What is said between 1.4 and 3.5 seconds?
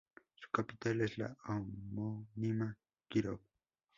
homónima Kírov.